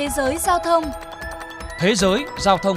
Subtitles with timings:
[0.00, 0.84] Thế giới giao thông
[1.78, 2.76] Thế giới giao thông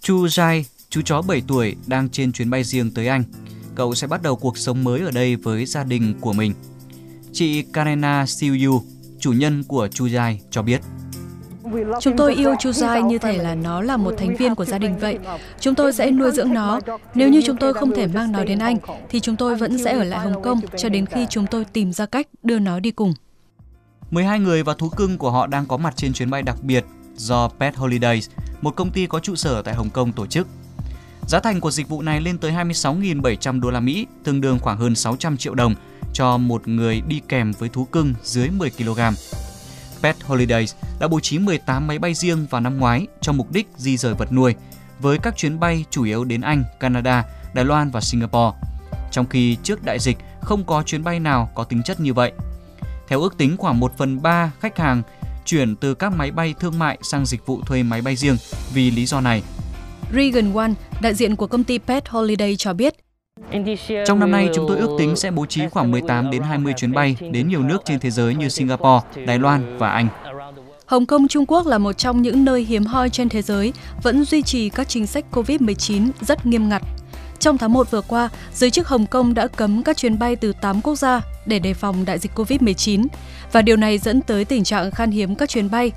[0.00, 3.24] Chu Jai, chú chó 7 tuổi đang trên chuyến bay riêng tới Anh.
[3.74, 6.54] Cậu sẽ bắt đầu cuộc sống mới ở đây với gia đình của mình.
[7.32, 8.82] Chị Karena Siu
[9.18, 10.80] chủ nhân của Chu Jai cho biết.
[12.00, 14.78] Chúng tôi yêu Chu Jai như thể là nó là một thành viên của gia
[14.78, 15.18] đình vậy.
[15.60, 16.80] Chúng tôi sẽ nuôi dưỡng nó.
[17.14, 18.76] Nếu như chúng tôi không thể mang nó đến Anh,
[19.08, 21.92] thì chúng tôi vẫn sẽ ở lại Hồng Kông cho đến khi chúng tôi tìm
[21.92, 23.14] ra cách đưa nó đi cùng.
[24.10, 26.84] 12 người và thú cưng của họ đang có mặt trên chuyến bay đặc biệt
[27.16, 30.46] do Pet Holidays, một công ty có trụ sở tại Hồng Kông tổ chức.
[31.28, 34.78] Giá thành của dịch vụ này lên tới 26.700 đô la Mỹ, tương đương khoảng
[34.78, 35.74] hơn 600 triệu đồng
[36.12, 39.00] cho một người đi kèm với thú cưng dưới 10 kg.
[40.02, 43.68] Pet Holidays đã bố trí 18 máy bay riêng vào năm ngoái cho mục đích
[43.76, 44.54] di rời vật nuôi,
[45.00, 48.58] với các chuyến bay chủ yếu đến Anh, Canada, Đài Loan và Singapore.
[49.10, 52.32] Trong khi trước đại dịch không có chuyến bay nào có tính chất như vậy.
[53.08, 55.02] Theo ước tính khoảng 1 phần 3 khách hàng
[55.44, 58.36] chuyển từ các máy bay thương mại sang dịch vụ thuê máy bay riêng
[58.74, 59.42] vì lý do này.
[60.14, 62.94] Regan One, đại diện của công ty Pet Holiday cho biết,
[64.06, 66.92] trong năm nay, chúng tôi ước tính sẽ bố trí khoảng 18 đến 20 chuyến
[66.92, 70.08] bay đến nhiều nước trên thế giới như Singapore, Đài Loan và Anh.
[70.86, 74.24] Hồng Kông Trung Quốc là một trong những nơi hiếm hoi trên thế giới vẫn
[74.24, 76.82] duy trì các chính sách COVID-19 rất nghiêm ngặt.
[77.38, 80.52] Trong tháng 1 vừa qua, giới chức Hồng Kông đã cấm các chuyến bay từ
[80.52, 83.06] 8 quốc gia để đề phòng đại dịch COVID-19
[83.52, 85.92] và điều này dẫn tới tình trạng khan hiếm các chuyến bay.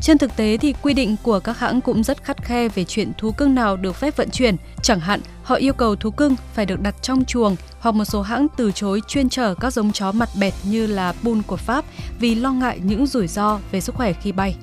[0.00, 3.12] Trên thực tế thì quy định của các hãng cũng rất khắt khe về chuyện
[3.18, 6.66] thú cưng nào được phép vận chuyển, chẳng hạn họ yêu cầu thú cưng phải
[6.66, 10.12] được đặt trong chuồng hoặc một số hãng từ chối chuyên chở các giống chó
[10.12, 11.84] mặt bẹt như là Bull của Pháp
[12.18, 14.56] vì lo ngại những rủi ro về sức khỏe khi bay.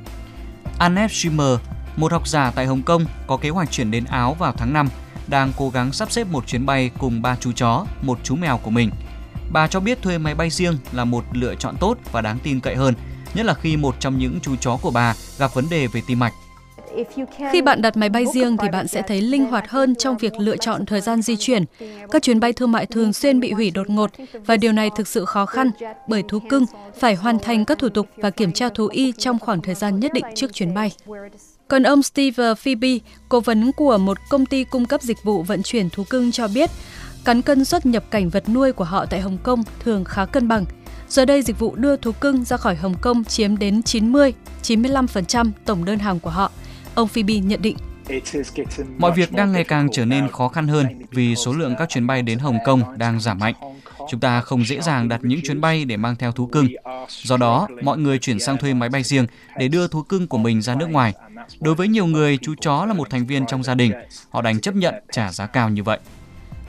[0.78, 1.60] Annette Schimmer,
[1.96, 4.90] một học giả tại Hồng Kông có kế hoạch chuyển đến Áo vào tháng 5,
[5.28, 8.58] đang cố gắng sắp xếp một chuyến bay cùng ba chú chó, một chú mèo
[8.58, 8.90] của mình.
[9.52, 12.60] Bà cho biết thuê máy bay riêng là một lựa chọn tốt và đáng tin
[12.60, 12.94] cậy hơn,
[13.34, 16.20] nhất là khi một trong những chú chó của bà gặp vấn đề về tim
[16.20, 16.34] mạch.
[17.52, 20.34] Khi bạn đặt máy bay riêng thì bạn sẽ thấy linh hoạt hơn trong việc
[20.40, 21.66] lựa chọn thời gian di chuyển.
[22.12, 24.12] Các chuyến bay thương mại thường xuyên bị hủy đột ngột
[24.46, 25.72] và điều này thực sự khó khăn
[26.08, 26.66] bởi thú cưng
[27.00, 30.00] phải hoàn thành các thủ tục và kiểm tra thú y trong khoảng thời gian
[30.00, 30.92] nhất định trước chuyến bay.
[31.68, 32.98] Còn ông Steve Phoebe,
[33.30, 36.48] cố vấn của một công ty cung cấp dịch vụ vận chuyển thú cưng cho
[36.48, 36.70] biết,
[37.26, 40.48] cán cân xuất nhập cảnh vật nuôi của họ tại Hồng Kông thường khá cân
[40.48, 40.66] bằng.
[41.14, 43.82] Giờ đây dịch vụ đưa thú cưng ra khỏi Hồng Kông chiếm đến
[44.64, 46.52] 90-95% tổng đơn hàng của họ.
[46.96, 47.78] Ông Phoebe nhận định.
[48.98, 52.08] Mọi việc đang ngày càng trở nên khó khăn hơn vì số lượng các chuyến
[52.08, 53.54] bay đến Hồng Kông đang giảm mạnh.
[54.10, 56.68] Chúng ta không dễ dàng đặt những chuyến bay để mang theo thú cưng.
[57.24, 60.38] Do đó, mọi người chuyển sang thuê máy bay riêng để đưa thú cưng của
[60.38, 61.14] mình ra nước ngoài.
[61.60, 63.92] Đối với nhiều người, chú chó là một thành viên trong gia đình.
[64.30, 66.00] Họ đành chấp nhận trả giá cao như vậy.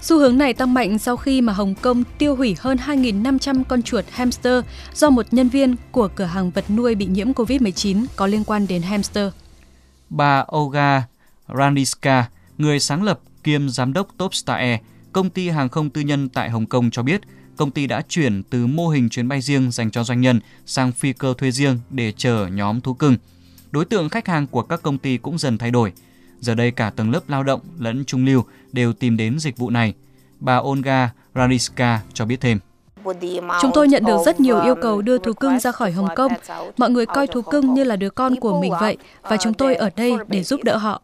[0.04, 3.82] Xu hướng này tăng mạnh sau khi mà Hồng Kông tiêu hủy hơn 2.500 con
[3.82, 8.26] chuột hamster do một nhân viên của cửa hàng vật nuôi bị nhiễm COVID-19 có
[8.26, 9.28] liên quan đến hamster.
[10.10, 11.02] Bà Olga
[11.58, 12.28] Raniska,
[12.58, 14.80] người sáng lập kiêm giám đốc Topstar Air,
[15.12, 17.20] công ty hàng không tư nhân tại Hồng Kông cho biết,
[17.56, 20.92] công ty đã chuyển từ mô hình chuyến bay riêng dành cho doanh nhân sang
[20.92, 23.16] phi cơ thuê riêng để chở nhóm thú cưng.
[23.70, 25.92] Đối tượng khách hàng của các công ty cũng dần thay đổi.
[26.44, 29.70] Giờ đây cả tầng lớp lao động lẫn trung lưu đều tìm đến dịch vụ
[29.70, 29.94] này.
[30.40, 32.58] Bà Olga Raniska cho biết thêm.
[33.60, 36.32] Chúng tôi nhận được rất nhiều yêu cầu đưa thú cưng ra khỏi Hồng Kông.
[36.76, 39.74] Mọi người coi thú cưng như là đứa con của mình vậy và chúng tôi
[39.74, 41.02] ở đây để giúp đỡ họ.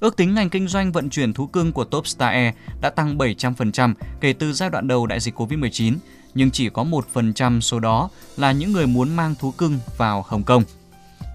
[0.00, 3.94] Ước tính ngành kinh doanh vận chuyển thú cưng của Topstar Air đã tăng 700%
[4.20, 5.94] kể từ giai đoạn đầu đại dịch Covid-19,
[6.34, 10.42] nhưng chỉ có 1% số đó là những người muốn mang thú cưng vào Hồng
[10.42, 10.62] Kông.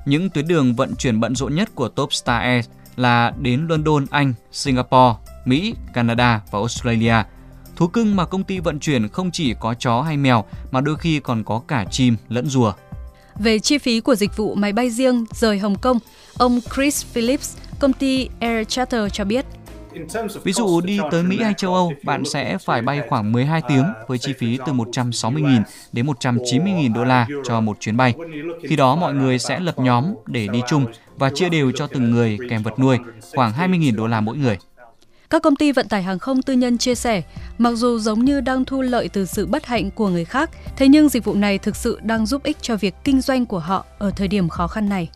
[0.05, 2.65] Những tuyến đường vận chuyển bận rộn nhất của Topstar Air
[2.95, 5.15] là đến London, Anh, Singapore,
[5.45, 7.15] Mỹ, Canada và Australia.
[7.75, 10.95] Thú cưng mà công ty vận chuyển không chỉ có chó hay mèo mà đôi
[10.97, 12.73] khi còn có cả chim lẫn rùa.
[13.39, 15.99] Về chi phí của dịch vụ máy bay riêng rời Hồng Kông,
[16.37, 19.45] ông Chris Phillips, công ty Air Charter cho biết.
[20.43, 23.85] Ví dụ đi tới Mỹ hay châu Âu, bạn sẽ phải bay khoảng 12 tiếng
[24.07, 25.61] với chi phí từ 160.000
[25.91, 28.13] đến 190.000 đô la cho một chuyến bay.
[28.69, 30.85] Khi đó mọi người sẽ lập nhóm để đi chung
[31.17, 32.97] và chia đều cho từng người kèm vật nuôi,
[33.35, 34.57] khoảng 20.000 đô la mỗi người.
[35.29, 37.21] Các công ty vận tải hàng không tư nhân chia sẻ,
[37.57, 40.87] mặc dù giống như đang thu lợi từ sự bất hạnh của người khác, thế
[40.87, 43.85] nhưng dịch vụ này thực sự đang giúp ích cho việc kinh doanh của họ
[43.97, 45.09] ở thời điểm khó khăn này.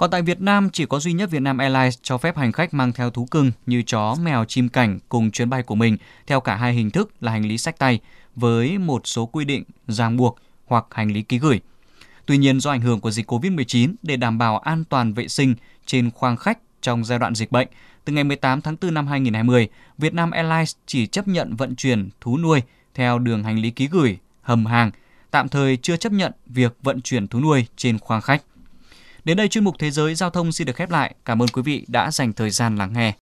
[0.00, 2.92] Còn tại Việt Nam, chỉ có duy nhất Vietnam Airlines cho phép hành khách mang
[2.92, 6.56] theo thú cưng như chó, mèo, chim cảnh cùng chuyến bay của mình theo cả
[6.56, 8.00] hai hình thức là hành lý sách tay
[8.36, 11.60] với một số quy định ràng buộc hoặc hành lý ký gửi.
[12.26, 15.54] Tuy nhiên do ảnh hưởng của dịch COVID-19 để đảm bảo an toàn vệ sinh
[15.86, 17.68] trên khoang khách trong giai đoạn dịch bệnh,
[18.04, 19.68] Từ ngày 18 tháng 4 năm 2020,
[19.98, 22.62] Vietnam Airlines chỉ chấp nhận vận chuyển thú nuôi
[22.94, 24.90] theo đường hành lý ký gửi, hầm hàng,
[25.30, 28.42] tạm thời chưa chấp nhận việc vận chuyển thú nuôi trên khoang khách.
[29.24, 31.14] Đến đây chuyên mục Thế giới Giao thông xin được khép lại.
[31.24, 33.14] Cảm ơn quý vị đã dành thời gian lắng nghe.